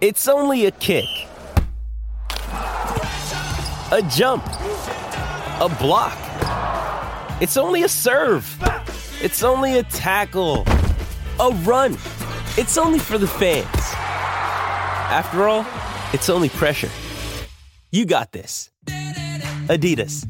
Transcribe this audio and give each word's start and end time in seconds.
It's 0.00 0.28
only 0.28 0.66
a 0.66 0.70
kick, 0.70 1.08
a 2.52 4.00
jump, 4.08 4.46
a 4.46 5.76
block. 5.80 6.16
It's 7.42 7.56
only 7.56 7.82
a 7.82 7.88
serve. 7.88 8.46
It's 9.20 9.42
only 9.42 9.80
a 9.80 9.82
tackle, 9.82 10.62
a 11.40 11.50
run. 11.64 11.94
It's 12.56 12.78
only 12.78 13.00
for 13.00 13.18
the 13.18 13.26
fans. 13.26 13.66
After 15.10 15.48
all, 15.48 15.66
it's 16.12 16.30
only 16.30 16.48
pressure. 16.50 16.90
You 17.90 18.06
got 18.06 18.30
this. 18.30 18.70
Adidas. 19.66 20.24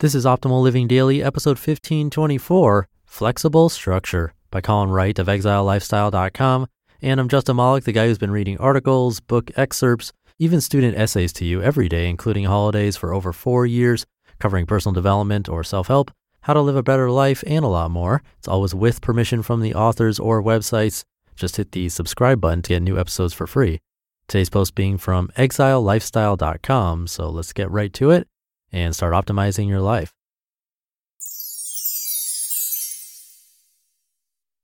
This 0.00 0.14
is 0.14 0.24
Optimal 0.24 0.62
Living 0.62 0.88
Daily, 0.88 1.22
episode 1.22 1.58
1524 1.58 2.88
Flexible 3.04 3.68
Structure 3.68 4.32
by 4.56 4.62
Colin 4.62 4.88
Wright 4.88 5.18
of 5.18 5.26
ExileLifestyle.com. 5.26 6.66
And 7.02 7.20
I'm 7.20 7.28
Justin 7.28 7.56
Malik, 7.56 7.84
the 7.84 7.92
guy 7.92 8.06
who's 8.06 8.16
been 8.16 8.30
reading 8.30 8.56
articles, 8.56 9.20
book 9.20 9.50
excerpts, 9.54 10.14
even 10.38 10.62
student 10.62 10.96
essays 10.96 11.30
to 11.34 11.44
you 11.44 11.60
every 11.60 11.90
day, 11.90 12.08
including 12.08 12.46
holidays 12.46 12.96
for 12.96 13.12
over 13.12 13.34
four 13.34 13.66
years, 13.66 14.06
covering 14.38 14.64
personal 14.64 14.94
development 14.94 15.46
or 15.46 15.62
self 15.62 15.88
help, 15.88 16.10
how 16.40 16.54
to 16.54 16.62
live 16.62 16.74
a 16.74 16.82
better 16.82 17.10
life, 17.10 17.44
and 17.46 17.66
a 17.66 17.68
lot 17.68 17.90
more. 17.90 18.22
It's 18.38 18.48
always 18.48 18.74
with 18.74 19.02
permission 19.02 19.42
from 19.42 19.60
the 19.60 19.74
authors 19.74 20.18
or 20.18 20.42
websites. 20.42 21.04
Just 21.34 21.56
hit 21.56 21.72
the 21.72 21.90
subscribe 21.90 22.40
button 22.40 22.62
to 22.62 22.70
get 22.70 22.82
new 22.82 22.98
episodes 22.98 23.34
for 23.34 23.46
free. 23.46 23.80
Today's 24.26 24.48
post 24.48 24.74
being 24.74 24.96
from 24.96 25.28
exilelifestyle.com. 25.36 27.08
So 27.08 27.28
let's 27.28 27.52
get 27.52 27.70
right 27.70 27.92
to 27.92 28.10
it 28.10 28.26
and 28.72 28.96
start 28.96 29.12
optimizing 29.12 29.68
your 29.68 29.82
life. 29.82 30.15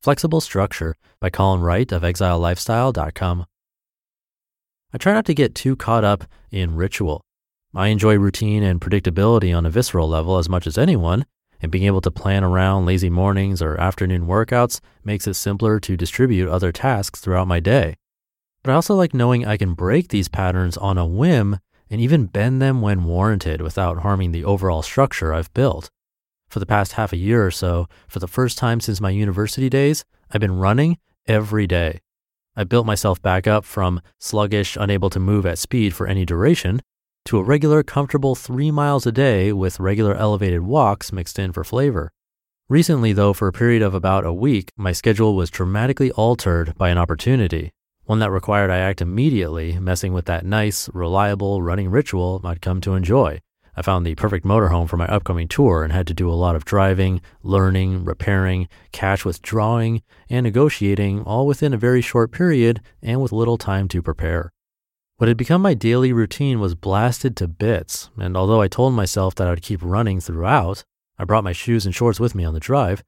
Flexible 0.02 0.40
Structure 0.40 0.96
by 1.20 1.30
Colin 1.30 1.60
Wright 1.60 1.92
of 1.92 2.02
exilelifestyle.com. 2.02 3.46
I 4.92 4.98
try 4.98 5.12
not 5.12 5.26
to 5.26 5.34
get 5.34 5.54
too 5.54 5.76
caught 5.76 6.02
up 6.02 6.24
in 6.50 6.74
ritual. 6.74 7.20
I 7.72 7.86
enjoy 7.86 8.18
routine 8.18 8.64
and 8.64 8.80
predictability 8.80 9.56
on 9.56 9.64
a 9.64 9.70
visceral 9.70 10.08
level 10.08 10.38
as 10.38 10.48
much 10.48 10.66
as 10.66 10.76
anyone, 10.76 11.24
and 11.60 11.70
being 11.70 11.84
able 11.84 12.00
to 12.00 12.10
plan 12.10 12.42
around 12.42 12.84
lazy 12.84 13.10
mornings 13.10 13.62
or 13.62 13.80
afternoon 13.80 14.26
workouts 14.26 14.80
makes 15.04 15.28
it 15.28 15.34
simpler 15.34 15.78
to 15.78 15.96
distribute 15.96 16.50
other 16.50 16.72
tasks 16.72 17.20
throughout 17.20 17.46
my 17.46 17.60
day. 17.60 17.94
But 18.64 18.72
I 18.72 18.74
also 18.74 18.96
like 18.96 19.14
knowing 19.14 19.46
I 19.46 19.56
can 19.56 19.74
break 19.74 20.08
these 20.08 20.26
patterns 20.26 20.76
on 20.76 20.98
a 20.98 21.06
whim 21.06 21.60
and 21.88 22.00
even 22.00 22.26
bend 22.26 22.60
them 22.60 22.80
when 22.80 23.04
warranted 23.04 23.60
without 23.62 24.00
harming 24.00 24.32
the 24.32 24.44
overall 24.44 24.82
structure 24.82 25.32
I've 25.32 25.54
built. 25.54 25.90
For 26.52 26.58
the 26.58 26.66
past 26.66 26.92
half 26.92 27.14
a 27.14 27.16
year 27.16 27.46
or 27.46 27.50
so, 27.50 27.88
for 28.08 28.18
the 28.18 28.28
first 28.28 28.58
time 28.58 28.80
since 28.80 29.00
my 29.00 29.08
university 29.08 29.70
days, 29.70 30.04
I've 30.30 30.42
been 30.42 30.58
running 30.58 30.98
every 31.26 31.66
day. 31.66 32.00
I 32.54 32.64
built 32.64 32.84
myself 32.84 33.22
back 33.22 33.46
up 33.46 33.64
from 33.64 34.02
sluggish, 34.18 34.76
unable 34.76 35.08
to 35.08 35.18
move 35.18 35.46
at 35.46 35.56
speed 35.56 35.94
for 35.94 36.06
any 36.06 36.26
duration, 36.26 36.82
to 37.24 37.38
a 37.38 37.42
regular, 37.42 37.82
comfortable 37.82 38.34
three 38.34 38.70
miles 38.70 39.06
a 39.06 39.12
day 39.12 39.50
with 39.54 39.80
regular 39.80 40.14
elevated 40.14 40.60
walks 40.60 41.10
mixed 41.10 41.38
in 41.38 41.52
for 41.52 41.64
flavor. 41.64 42.12
Recently, 42.68 43.14
though, 43.14 43.32
for 43.32 43.48
a 43.48 43.52
period 43.52 43.80
of 43.80 43.94
about 43.94 44.26
a 44.26 44.32
week, 44.34 44.72
my 44.76 44.92
schedule 44.92 45.34
was 45.34 45.48
dramatically 45.48 46.10
altered 46.10 46.76
by 46.76 46.90
an 46.90 46.98
opportunity 46.98 47.72
one 48.04 48.18
that 48.18 48.30
required 48.30 48.68
I 48.68 48.76
act 48.76 49.00
immediately, 49.00 49.78
messing 49.78 50.12
with 50.12 50.26
that 50.26 50.44
nice, 50.44 50.90
reliable 50.92 51.62
running 51.62 51.88
ritual 51.88 52.42
I'd 52.44 52.60
come 52.60 52.82
to 52.82 52.94
enjoy. 52.94 53.40
I 53.74 53.82
found 53.82 54.04
the 54.04 54.14
perfect 54.14 54.44
motorhome 54.44 54.88
for 54.88 54.98
my 54.98 55.06
upcoming 55.06 55.48
tour 55.48 55.82
and 55.82 55.92
had 55.92 56.06
to 56.08 56.14
do 56.14 56.30
a 56.30 56.34
lot 56.34 56.56
of 56.56 56.64
driving, 56.64 57.22
learning, 57.42 58.04
repairing, 58.04 58.68
cash 58.92 59.24
withdrawing, 59.24 60.02
and 60.28 60.44
negotiating 60.44 61.22
all 61.22 61.46
within 61.46 61.72
a 61.72 61.78
very 61.78 62.02
short 62.02 62.32
period 62.32 62.80
and 63.00 63.22
with 63.22 63.32
little 63.32 63.56
time 63.56 63.88
to 63.88 64.02
prepare. 64.02 64.52
What 65.16 65.28
had 65.28 65.36
become 65.36 65.62
my 65.62 65.74
daily 65.74 66.12
routine 66.12 66.60
was 66.60 66.74
blasted 66.74 67.36
to 67.36 67.48
bits, 67.48 68.10
and 68.18 68.36
although 68.36 68.60
I 68.60 68.68
told 68.68 68.92
myself 68.92 69.34
that 69.36 69.46
I 69.46 69.50
would 69.50 69.62
keep 69.62 69.80
running 69.82 70.20
throughout, 70.20 70.84
I 71.18 71.24
brought 71.24 71.44
my 71.44 71.52
shoes 71.52 71.86
and 71.86 71.94
shorts 71.94 72.20
with 72.20 72.34
me 72.34 72.44
on 72.44 72.54
the 72.54 72.60
drive, 72.60 73.02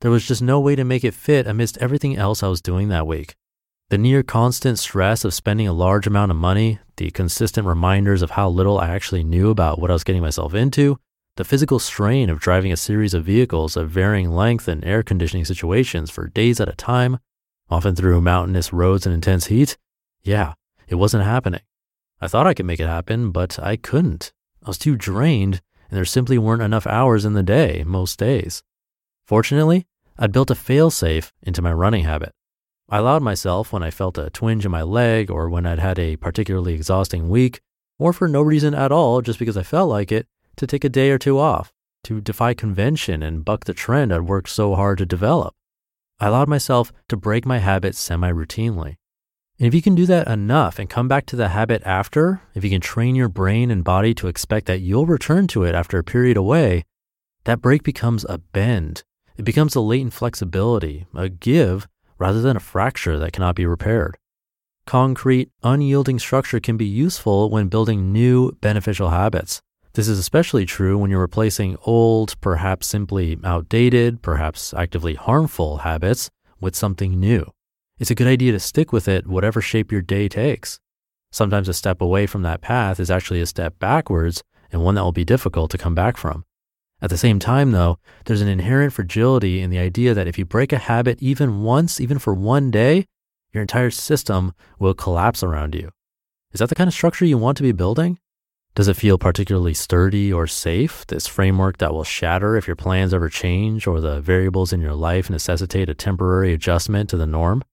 there 0.00 0.10
was 0.10 0.26
just 0.26 0.42
no 0.42 0.58
way 0.58 0.74
to 0.74 0.82
make 0.82 1.04
it 1.04 1.14
fit 1.14 1.46
amidst 1.46 1.78
everything 1.78 2.16
else 2.16 2.42
I 2.42 2.48
was 2.48 2.60
doing 2.60 2.88
that 2.88 3.06
week. 3.06 3.36
The 3.92 3.98
near 3.98 4.22
constant 4.22 4.78
stress 4.78 5.22
of 5.22 5.34
spending 5.34 5.68
a 5.68 5.72
large 5.74 6.06
amount 6.06 6.30
of 6.30 6.38
money, 6.38 6.78
the 6.96 7.10
consistent 7.10 7.66
reminders 7.66 8.22
of 8.22 8.30
how 8.30 8.48
little 8.48 8.78
I 8.78 8.88
actually 8.88 9.22
knew 9.22 9.50
about 9.50 9.78
what 9.78 9.90
I 9.90 9.92
was 9.92 10.02
getting 10.02 10.22
myself 10.22 10.54
into, 10.54 10.98
the 11.36 11.44
physical 11.44 11.78
strain 11.78 12.30
of 12.30 12.40
driving 12.40 12.72
a 12.72 12.76
series 12.78 13.12
of 13.12 13.26
vehicles 13.26 13.76
of 13.76 13.90
varying 13.90 14.30
length 14.30 14.66
and 14.66 14.82
air 14.82 15.02
conditioning 15.02 15.44
situations 15.44 16.10
for 16.10 16.28
days 16.28 16.58
at 16.58 16.70
a 16.70 16.74
time, 16.74 17.18
often 17.68 17.94
through 17.94 18.22
mountainous 18.22 18.72
roads 18.72 19.04
and 19.04 19.14
intense 19.14 19.48
heat, 19.48 19.76
yeah, 20.22 20.54
it 20.88 20.94
wasn't 20.94 21.24
happening. 21.24 21.60
I 22.18 22.28
thought 22.28 22.46
I 22.46 22.54
could 22.54 22.64
make 22.64 22.80
it 22.80 22.88
happen, 22.88 23.30
but 23.30 23.58
I 23.58 23.76
couldn't. 23.76 24.32
I 24.64 24.68
was 24.68 24.78
too 24.78 24.96
drained, 24.96 25.60
and 25.90 25.98
there 25.98 26.06
simply 26.06 26.38
weren't 26.38 26.62
enough 26.62 26.86
hours 26.86 27.26
in 27.26 27.34
the 27.34 27.42
day 27.42 27.84
most 27.86 28.18
days. 28.18 28.62
Fortunately, 29.26 29.86
I'd 30.18 30.32
built 30.32 30.50
a 30.50 30.54
failsafe 30.54 31.30
into 31.42 31.60
my 31.60 31.74
running 31.74 32.04
habit. 32.04 32.32
I 32.88 32.98
allowed 32.98 33.22
myself 33.22 33.72
when 33.72 33.82
I 33.82 33.90
felt 33.90 34.18
a 34.18 34.30
twinge 34.30 34.64
in 34.64 34.70
my 34.70 34.82
leg 34.82 35.30
or 35.30 35.48
when 35.48 35.66
I'd 35.66 35.78
had 35.78 35.98
a 35.98 36.16
particularly 36.16 36.74
exhausting 36.74 37.28
week, 37.28 37.60
or 37.98 38.12
for 38.12 38.28
no 38.28 38.42
reason 38.42 38.74
at 38.74 38.92
all, 38.92 39.22
just 39.22 39.38
because 39.38 39.56
I 39.56 39.62
felt 39.62 39.88
like 39.88 40.12
it, 40.12 40.26
to 40.56 40.66
take 40.66 40.84
a 40.84 40.88
day 40.88 41.10
or 41.10 41.18
two 41.18 41.38
off, 41.38 41.72
to 42.04 42.20
defy 42.20 42.54
convention 42.54 43.22
and 43.22 43.44
buck 43.44 43.64
the 43.64 43.72
trend 43.72 44.12
I'd 44.12 44.22
worked 44.22 44.50
so 44.50 44.74
hard 44.74 44.98
to 44.98 45.06
develop. 45.06 45.54
I 46.20 46.28
allowed 46.28 46.48
myself 46.48 46.92
to 47.08 47.16
break 47.16 47.46
my 47.46 47.58
habit 47.58 47.94
semi 47.94 48.30
routinely. 48.30 48.96
And 49.58 49.68
if 49.68 49.74
you 49.74 49.82
can 49.82 49.94
do 49.94 50.06
that 50.06 50.28
enough 50.28 50.78
and 50.78 50.90
come 50.90 51.08
back 51.08 51.26
to 51.26 51.36
the 51.36 51.48
habit 51.48 51.82
after, 51.84 52.42
if 52.54 52.64
you 52.64 52.70
can 52.70 52.80
train 52.80 53.14
your 53.14 53.28
brain 53.28 53.70
and 53.70 53.84
body 53.84 54.14
to 54.14 54.28
expect 54.28 54.66
that 54.66 54.80
you'll 54.80 55.06
return 55.06 55.46
to 55.48 55.64
it 55.64 55.74
after 55.74 55.98
a 55.98 56.04
period 56.04 56.36
away, 56.36 56.84
that 57.44 57.60
break 57.60 57.82
becomes 57.82 58.24
a 58.28 58.38
bend. 58.38 59.02
It 59.36 59.44
becomes 59.44 59.74
a 59.74 59.80
latent 59.80 60.12
flexibility, 60.12 61.06
a 61.14 61.28
give 61.28 61.88
rather 62.22 62.40
than 62.40 62.56
a 62.56 62.60
fracture 62.60 63.18
that 63.18 63.32
cannot 63.32 63.56
be 63.56 63.66
repaired. 63.66 64.16
Concrete, 64.86 65.50
unyielding 65.64 66.20
structure 66.20 66.60
can 66.60 66.76
be 66.76 66.86
useful 66.86 67.50
when 67.50 67.66
building 67.66 68.12
new 68.12 68.52
beneficial 68.60 69.10
habits. 69.10 69.60
This 69.94 70.06
is 70.06 70.20
especially 70.20 70.64
true 70.64 70.96
when 70.96 71.10
you're 71.10 71.28
replacing 71.28 71.76
old, 71.82 72.40
perhaps 72.40 72.86
simply 72.86 73.40
outdated, 73.42 74.22
perhaps 74.22 74.72
actively 74.72 75.14
harmful 75.14 75.78
habits 75.78 76.30
with 76.60 76.76
something 76.76 77.18
new. 77.18 77.44
It's 77.98 78.12
a 78.12 78.14
good 78.14 78.28
idea 78.28 78.52
to 78.52 78.60
stick 78.60 78.92
with 78.92 79.08
it, 79.08 79.26
whatever 79.26 79.60
shape 79.60 79.90
your 79.90 80.00
day 80.00 80.28
takes. 80.28 80.78
Sometimes 81.32 81.68
a 81.68 81.74
step 81.74 82.00
away 82.00 82.28
from 82.28 82.42
that 82.42 82.60
path 82.60 83.00
is 83.00 83.10
actually 83.10 83.40
a 83.40 83.46
step 83.46 83.80
backwards 83.80 84.44
and 84.70 84.84
one 84.84 84.94
that 84.94 85.02
will 85.02 85.10
be 85.10 85.24
difficult 85.24 85.72
to 85.72 85.78
come 85.78 85.96
back 85.96 86.16
from. 86.16 86.44
At 87.02 87.10
the 87.10 87.18
same 87.18 87.40
time, 87.40 87.72
though, 87.72 87.98
there's 88.24 88.40
an 88.40 88.48
inherent 88.48 88.92
fragility 88.92 89.60
in 89.60 89.70
the 89.70 89.78
idea 89.78 90.14
that 90.14 90.28
if 90.28 90.38
you 90.38 90.44
break 90.44 90.72
a 90.72 90.78
habit 90.78 91.20
even 91.20 91.64
once, 91.64 92.00
even 92.00 92.20
for 92.20 92.32
one 92.32 92.70
day, 92.70 93.06
your 93.52 93.60
entire 93.60 93.90
system 93.90 94.54
will 94.78 94.94
collapse 94.94 95.42
around 95.42 95.74
you. 95.74 95.90
Is 96.52 96.60
that 96.60 96.68
the 96.68 96.76
kind 96.76 96.86
of 96.86 96.94
structure 96.94 97.24
you 97.24 97.36
want 97.36 97.56
to 97.56 97.64
be 97.64 97.72
building? 97.72 98.20
Does 98.76 98.86
it 98.86 98.96
feel 98.96 99.18
particularly 99.18 99.74
sturdy 99.74 100.32
or 100.32 100.46
safe, 100.46 101.04
this 101.08 101.26
framework 101.26 101.78
that 101.78 101.92
will 101.92 102.04
shatter 102.04 102.56
if 102.56 102.68
your 102.68 102.76
plans 102.76 103.12
ever 103.12 103.28
change 103.28 103.86
or 103.88 104.00
the 104.00 104.20
variables 104.20 104.72
in 104.72 104.80
your 104.80 104.94
life 104.94 105.28
necessitate 105.28 105.90
a 105.90 105.94
temporary 105.94 106.52
adjustment 106.52 107.10
to 107.10 107.16
the 107.16 107.26
norm? 107.26 107.64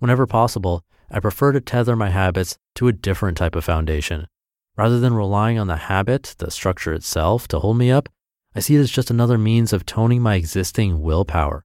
Whenever 0.00 0.26
possible, 0.26 0.84
I 1.08 1.20
prefer 1.20 1.52
to 1.52 1.60
tether 1.60 1.94
my 1.94 2.10
habits 2.10 2.58
to 2.74 2.88
a 2.88 2.92
different 2.92 3.38
type 3.38 3.54
of 3.54 3.64
foundation. 3.64 4.26
Rather 4.76 4.98
than 4.98 5.14
relying 5.14 5.58
on 5.58 5.68
the 5.68 5.76
habit, 5.76 6.34
the 6.38 6.50
structure 6.50 6.92
itself, 6.92 7.46
to 7.48 7.60
hold 7.60 7.78
me 7.78 7.90
up, 7.90 8.10
I 8.56 8.60
see 8.60 8.74
it 8.74 8.80
as 8.80 8.90
just 8.90 9.10
another 9.10 9.36
means 9.36 9.74
of 9.74 9.84
toning 9.84 10.22
my 10.22 10.36
existing 10.36 11.02
willpower. 11.02 11.62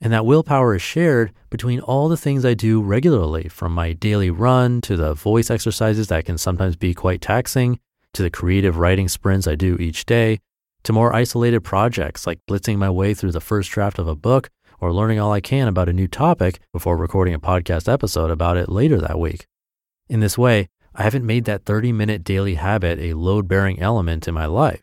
And 0.00 0.12
that 0.12 0.26
willpower 0.26 0.74
is 0.74 0.82
shared 0.82 1.32
between 1.50 1.78
all 1.78 2.08
the 2.08 2.16
things 2.16 2.44
I 2.44 2.54
do 2.54 2.82
regularly, 2.82 3.46
from 3.46 3.72
my 3.72 3.92
daily 3.92 4.28
run 4.28 4.80
to 4.80 4.96
the 4.96 5.14
voice 5.14 5.52
exercises 5.52 6.08
that 6.08 6.24
can 6.24 6.36
sometimes 6.36 6.74
be 6.74 6.94
quite 6.94 7.20
taxing, 7.20 7.78
to 8.14 8.24
the 8.24 8.30
creative 8.30 8.76
writing 8.76 9.06
sprints 9.06 9.46
I 9.46 9.54
do 9.54 9.76
each 9.76 10.04
day, 10.04 10.40
to 10.82 10.92
more 10.92 11.14
isolated 11.14 11.60
projects 11.60 12.26
like 12.26 12.40
blitzing 12.50 12.76
my 12.76 12.90
way 12.90 13.14
through 13.14 13.30
the 13.30 13.40
first 13.40 13.70
draft 13.70 14.00
of 14.00 14.08
a 14.08 14.16
book 14.16 14.50
or 14.80 14.92
learning 14.92 15.20
all 15.20 15.30
I 15.30 15.40
can 15.40 15.68
about 15.68 15.88
a 15.88 15.92
new 15.92 16.08
topic 16.08 16.58
before 16.72 16.96
recording 16.96 17.34
a 17.34 17.38
podcast 17.38 17.88
episode 17.88 18.32
about 18.32 18.56
it 18.56 18.68
later 18.68 18.98
that 18.98 19.20
week. 19.20 19.46
In 20.08 20.18
this 20.18 20.36
way, 20.36 20.66
I 20.92 21.04
haven't 21.04 21.24
made 21.24 21.44
that 21.44 21.66
30 21.66 21.92
minute 21.92 22.24
daily 22.24 22.56
habit 22.56 22.98
a 22.98 23.14
load 23.14 23.46
bearing 23.46 23.78
element 23.78 24.26
in 24.26 24.34
my 24.34 24.46
life. 24.46 24.82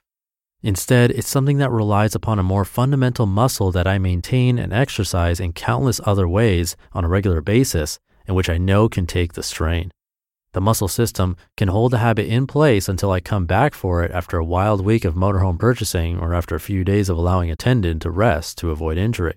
Instead, 0.62 1.12
it's 1.12 1.30
something 1.30 1.58
that 1.58 1.72
relies 1.72 2.16
upon 2.16 2.38
a 2.38 2.44
more 2.44 2.66
fundamental 2.66 3.26
muscle 3.26 3.72
that 3.72 3.88
I 3.88 3.98
maintain 3.98 4.60
and 4.60 4.74
exercise 4.74 5.40
in 5.40 5.54
countless 5.54 6.02
other 6.04 6.28
ways 6.28 6.76
on 6.92 7.06
a 7.06 7.08
regular 7.08 7.40
basis, 7.40 7.98
and 8.28 8.36
which 8.36 8.50
I 8.50 8.58
know 8.58 8.90
can 8.90 9.08
take 9.08 9.34
the 9.34 9.44
strain. 9.44 9.92
The 10.52 10.62
muscle 10.62 10.88
system 10.88 11.38
can 11.56 11.70
hold 11.70 11.92
the 11.92 12.00
habit 12.00 12.26
in 12.26 12.46
place 12.46 12.90
until 12.90 13.12
I 13.12 13.20
come 13.20 13.46
back 13.46 13.74
for 13.74 14.04
it 14.04 14.12
after 14.12 14.38
a 14.38 14.44
wild 14.44 14.84
week 14.84 15.06
of 15.06 15.14
motorhome 15.14 15.60
purchasing 15.60 16.20
or 16.20 16.34
after 16.34 16.56
a 16.56 16.60
few 16.60 16.84
days 16.84 17.08
of 17.08 17.18
allowing 17.18 17.52
a 17.52 17.56
tendon 17.56 18.00
to 18.00 18.10
rest 18.10 18.58
to 18.58 18.72
avoid 18.72 18.98
injury. 18.98 19.36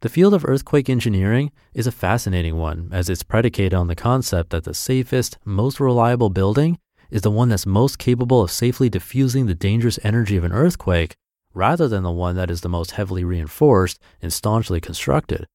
The 0.00 0.08
field 0.08 0.34
of 0.34 0.44
earthquake 0.44 0.90
engineering 0.90 1.52
is 1.72 1.86
a 1.86 1.92
fascinating 1.92 2.56
one 2.56 2.88
as 2.92 3.08
it's 3.08 3.22
predicated 3.22 3.72
on 3.72 3.86
the 3.86 3.94
concept 3.94 4.50
that 4.50 4.64
the 4.64 4.74
safest, 4.74 5.38
most 5.44 5.78
reliable 5.78 6.28
building 6.28 6.76
is 7.12 7.22
the 7.22 7.30
one 7.30 7.50
that's 7.50 7.66
most 7.66 7.98
capable 7.98 8.40
of 8.40 8.50
safely 8.50 8.88
diffusing 8.88 9.46
the 9.46 9.54
dangerous 9.54 9.98
energy 10.02 10.36
of 10.36 10.44
an 10.44 10.52
earthquake 10.52 11.14
rather 11.54 11.86
than 11.86 12.02
the 12.02 12.10
one 12.10 12.34
that 12.34 12.50
is 12.50 12.62
the 12.62 12.68
most 12.68 12.92
heavily 12.92 13.22
reinforced 13.22 14.00
and 14.22 14.32
staunchly 14.32 14.80
constructed. 14.80 15.46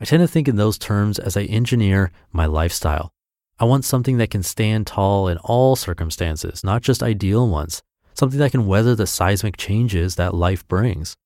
I 0.00 0.04
tend 0.04 0.20
to 0.22 0.28
think 0.28 0.46
in 0.46 0.54
those 0.54 0.78
terms 0.78 1.18
as 1.18 1.36
I 1.36 1.42
engineer 1.42 2.12
my 2.32 2.46
lifestyle. 2.46 3.10
I 3.58 3.64
want 3.64 3.84
something 3.84 4.18
that 4.18 4.30
can 4.30 4.44
stand 4.44 4.86
tall 4.86 5.26
in 5.26 5.38
all 5.38 5.74
circumstances, 5.74 6.62
not 6.62 6.82
just 6.82 7.02
ideal 7.02 7.48
ones, 7.48 7.82
something 8.14 8.38
that 8.38 8.52
can 8.52 8.66
weather 8.66 8.94
the 8.94 9.06
seismic 9.06 9.56
changes 9.56 10.14
that 10.14 10.32
life 10.32 10.66
brings. 10.68 11.16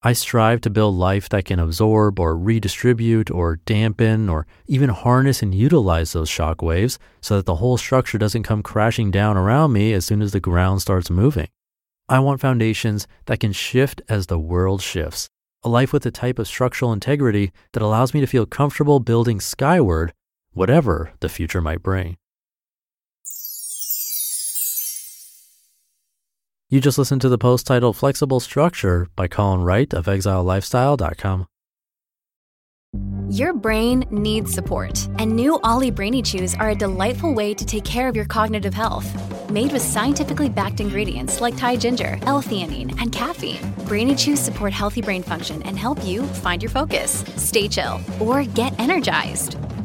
I 0.00 0.12
strive 0.12 0.60
to 0.60 0.70
build 0.70 0.94
life 0.94 1.28
that 1.30 1.44
can 1.44 1.58
absorb 1.58 2.20
or 2.20 2.36
redistribute 2.38 3.32
or 3.32 3.56
dampen 3.66 4.28
or 4.28 4.46
even 4.68 4.90
harness 4.90 5.42
and 5.42 5.52
utilize 5.52 6.12
those 6.12 6.28
shock 6.28 6.62
waves 6.62 7.00
so 7.20 7.36
that 7.36 7.46
the 7.46 7.56
whole 7.56 7.76
structure 7.76 8.16
doesn't 8.16 8.44
come 8.44 8.62
crashing 8.62 9.10
down 9.10 9.36
around 9.36 9.72
me 9.72 9.92
as 9.92 10.04
soon 10.04 10.22
as 10.22 10.30
the 10.30 10.38
ground 10.38 10.82
starts 10.82 11.10
moving. 11.10 11.48
I 12.08 12.20
want 12.20 12.40
foundations 12.40 13.08
that 13.26 13.40
can 13.40 13.50
shift 13.50 14.00
as 14.08 14.28
the 14.28 14.38
world 14.38 14.82
shifts, 14.82 15.28
a 15.64 15.68
life 15.68 15.92
with 15.92 16.06
a 16.06 16.12
type 16.12 16.38
of 16.38 16.46
structural 16.46 16.92
integrity 16.92 17.50
that 17.72 17.82
allows 17.82 18.14
me 18.14 18.20
to 18.20 18.26
feel 18.28 18.46
comfortable 18.46 19.00
building 19.00 19.40
skyward, 19.40 20.12
whatever 20.52 21.10
the 21.18 21.28
future 21.28 21.60
might 21.60 21.82
bring. 21.82 22.16
You 26.70 26.82
just 26.82 26.98
listened 26.98 27.22
to 27.22 27.30
the 27.30 27.38
post 27.38 27.66
titled 27.66 27.96
Flexible 27.96 28.40
Structure 28.40 29.06
by 29.16 29.26
Colin 29.26 29.62
Wright 29.62 29.92
of 29.94 30.04
ExileLifestyle.com. 30.04 31.46
Your 33.30 33.54
brain 33.54 34.04
needs 34.10 34.52
support, 34.52 35.06
and 35.18 35.34
new 35.34 35.58
Olly 35.64 35.90
Brainy 35.90 36.22
Chews 36.22 36.54
are 36.54 36.70
a 36.70 36.74
delightful 36.74 37.32
way 37.32 37.54
to 37.54 37.64
take 37.64 37.84
care 37.84 38.06
of 38.06 38.16
your 38.16 38.26
cognitive 38.26 38.74
health. 38.74 39.06
Made 39.50 39.72
with 39.72 39.80
scientifically 39.80 40.50
backed 40.50 40.80
ingredients 40.80 41.40
like 41.40 41.56
Thai 41.56 41.76
ginger, 41.76 42.18
L-theanine, 42.22 43.00
and 43.00 43.12
caffeine, 43.12 43.74
Brainy 43.86 44.14
Chews 44.14 44.40
support 44.40 44.74
healthy 44.74 45.00
brain 45.00 45.22
function 45.22 45.62
and 45.62 45.78
help 45.78 46.04
you 46.04 46.22
find 46.22 46.62
your 46.62 46.70
focus, 46.70 47.24
stay 47.36 47.68
chill, 47.68 48.00
or 48.20 48.44
get 48.44 48.78
energized. 48.78 49.56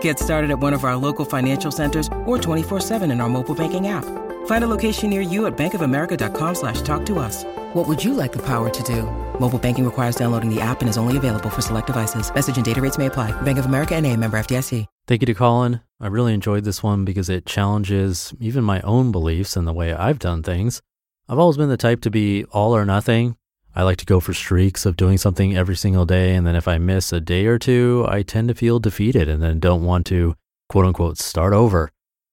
Get 0.00 0.18
started 0.18 0.50
at 0.50 0.58
one 0.58 0.72
of 0.72 0.82
our 0.82 0.96
local 0.96 1.24
financial 1.24 1.70
centers 1.70 2.08
or 2.24 2.38
24-7 2.38 3.12
in 3.12 3.20
our 3.20 3.28
mobile 3.28 3.54
banking 3.54 3.86
app. 3.86 4.04
Find 4.46 4.64
a 4.64 4.68
location 4.68 5.10
near 5.10 5.20
you 5.20 5.46
at 5.46 5.56
bankofamerica.com 5.56 6.54
slash 6.56 6.80
talk 6.82 7.06
to 7.06 7.20
us. 7.20 7.44
What 7.74 7.86
would 7.86 8.02
you 8.02 8.14
like 8.14 8.32
the 8.32 8.44
power 8.44 8.68
to 8.70 8.82
do? 8.82 9.02
Mobile 9.38 9.58
banking 9.58 9.84
requires 9.84 10.16
downloading 10.16 10.52
the 10.52 10.60
app 10.60 10.80
and 10.80 10.88
is 10.88 10.98
only 10.98 11.16
available 11.16 11.50
for 11.50 11.62
select 11.62 11.86
devices. 11.86 12.32
Message 12.34 12.56
and 12.56 12.64
data 12.64 12.80
rates 12.80 12.98
may 12.98 13.06
apply. 13.06 13.30
Bank 13.42 13.58
of 13.58 13.66
America 13.66 13.94
and 13.94 14.04
a 14.04 14.16
member 14.16 14.36
FDIC. 14.38 14.86
Thank 15.06 15.22
you 15.22 15.26
to 15.26 15.34
Colin. 15.34 15.82
I 16.00 16.08
really 16.08 16.34
enjoyed 16.34 16.64
this 16.64 16.82
one 16.82 17.04
because 17.04 17.28
it 17.28 17.46
challenges 17.46 18.34
even 18.40 18.64
my 18.64 18.80
own 18.80 19.12
beliefs 19.12 19.56
and 19.56 19.66
the 19.66 19.72
way 19.72 19.92
I've 19.92 20.18
done 20.18 20.42
things. 20.42 20.82
I've 21.28 21.38
always 21.38 21.56
been 21.56 21.68
the 21.68 21.76
type 21.76 22.00
to 22.02 22.10
be 22.10 22.44
all 22.46 22.74
or 22.74 22.84
nothing. 22.84 23.36
I 23.76 23.82
like 23.82 23.98
to 23.98 24.06
go 24.06 24.20
for 24.20 24.32
streaks 24.32 24.86
of 24.86 24.96
doing 24.96 25.18
something 25.18 25.54
every 25.54 25.76
single 25.76 26.06
day. 26.06 26.34
And 26.34 26.46
then 26.46 26.56
if 26.56 26.66
I 26.66 26.78
miss 26.78 27.12
a 27.12 27.20
day 27.20 27.44
or 27.44 27.58
two, 27.58 28.06
I 28.08 28.22
tend 28.22 28.48
to 28.48 28.54
feel 28.54 28.78
defeated 28.78 29.28
and 29.28 29.42
then 29.42 29.60
don't 29.60 29.84
want 29.84 30.06
to 30.06 30.34
quote 30.70 30.86
unquote 30.86 31.18
start 31.18 31.52
over. 31.52 31.90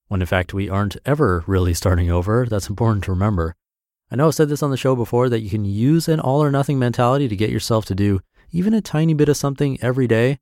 When 0.08 0.22
in 0.22 0.28
fact, 0.28 0.54
we 0.54 0.70
aren't 0.70 0.96
ever 1.06 1.44
really 1.46 1.74
starting 1.74 2.10
over. 2.10 2.46
That's 2.46 2.70
important 2.70 3.04
to 3.04 3.12
remember. 3.12 3.58
I 4.10 4.16
know 4.16 4.28
I've 4.28 4.36
said 4.36 4.48
this 4.48 4.64
on 4.64 4.72
the 4.72 4.78
show 4.78 4.96
before 4.96 5.28
that 5.28 5.42
you 5.42 5.50
can 5.50 5.66
use 5.66 6.08
an 6.08 6.22
all 6.22 6.42
or 6.42 6.50
nothing 6.50 6.80
mentality 6.80 7.28
to 7.28 7.36
get 7.36 7.50
yourself 7.50 7.84
to 7.86 7.96
do 7.96 8.22
even 8.52 8.74
a 8.74 8.82
tiny 8.82 9.14
bit 9.14 9.28
of 9.28 9.36
something 9.36 9.78
every 9.82 10.08
day. 10.08 10.40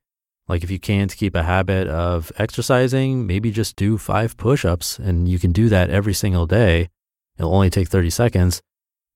Like 0.47 0.63
if 0.63 0.69
you 0.69 0.79
can't 0.79 1.15
keep 1.15 1.33
a 1.33 1.43
habit 1.43 1.87
of 1.87 2.31
exercising, 2.37 3.25
maybe 3.25 3.49
just 3.49 3.75
do 3.75 3.97
five 3.97 4.37
push 4.37 4.65
ups 4.65 4.99
and 4.99 5.27
you 5.27 5.39
can 5.39 5.51
do 5.51 5.67
that 5.69 5.89
every 5.89 6.13
single 6.13 6.45
day. 6.45 6.89
It'll 7.39 7.55
only 7.55 7.71
take 7.71 7.87
30 7.87 8.11
seconds 8.11 8.61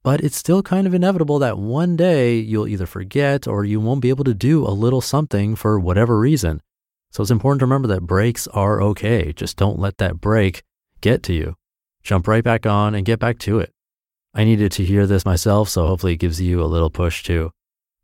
but 0.06 0.22
it's 0.22 0.38
still 0.38 0.62
kind 0.62 0.86
of 0.86 0.94
inevitable 0.94 1.40
that 1.40 1.58
one 1.58 1.96
day 1.96 2.36
you'll 2.36 2.68
either 2.68 2.86
forget 2.86 3.48
or 3.48 3.66
you 3.66 3.80
won't 3.80 4.02
be 4.02 4.10
able 4.10 4.24
to 4.24 4.36
do 4.36 4.64
a 4.64 4.70
little 4.70 5.02
something 5.02 5.56
for 5.56 5.80
whatever 5.80 6.20
reason. 6.20 6.62
So 7.10 7.24
it's 7.24 7.32
important 7.32 7.62
to 7.62 7.66
remember 7.66 7.88
that 7.88 8.04
breaks 8.04 8.46
are 8.50 8.80
okay. 8.84 9.34
Just 9.34 9.58
don't 9.58 9.80
let 9.80 9.98
that 9.98 10.22
break 10.22 10.62
get 11.02 11.24
to 11.24 11.34
you. 11.34 11.56
Jump 12.04 12.28
right 12.28 12.44
back 12.44 12.68
on 12.68 12.94
and 12.94 13.04
get 13.04 13.18
back 13.18 13.40
to 13.40 13.58
it. 13.58 13.72
I 14.32 14.44
needed 14.44 14.72
to 14.74 14.86
hear 14.86 15.08
this 15.08 15.26
myself, 15.26 15.70
so 15.70 15.88
hopefully 15.88 16.14
it 16.14 16.18
gives 16.18 16.40
you 16.40 16.62
a 16.62 16.70
little 16.70 16.92
push 16.92 17.24
too. 17.24 17.50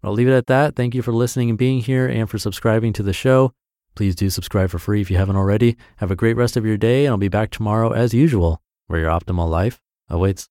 I'll 0.04 0.14
leave 0.14 0.28
it 0.28 0.34
at 0.36 0.48
that. 0.48 0.76
Thank 0.76 0.96
you 0.96 1.04
for 1.04 1.14
listening 1.14 1.50
and 1.50 1.58
being 1.58 1.82
here 1.82 2.08
and 2.08 2.28
for 2.28 2.40
subscribing 2.40 2.94
to 2.94 3.04
the 3.04 3.14
show. 3.14 3.52
Please 3.94 4.16
do 4.16 4.32
subscribe 4.32 4.72
for 4.72 4.80
free 4.80 5.02
if 5.02 5.12
you 5.12 5.18
haven't 5.18 5.36
already. 5.36 5.78
Have 5.98 6.10
a 6.10 6.16
great 6.16 6.36
rest 6.36 6.58
of 6.58 6.66
your 6.66 6.78
day, 6.78 7.06
and 7.06 7.12
I'll 7.12 7.18
be 7.20 7.28
back 7.28 7.52
tomorrow 7.52 7.92
as 7.92 8.12
usual, 8.12 8.60
where 8.88 9.02
your 9.02 9.12
optimal 9.12 9.48
life 9.48 9.80
awaits. 10.10 10.51